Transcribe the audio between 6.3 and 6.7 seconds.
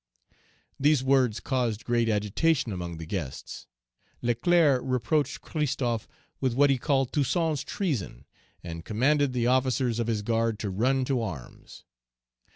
with